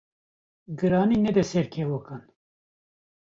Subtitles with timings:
[0.79, 2.23] Giranî nede ser kevokan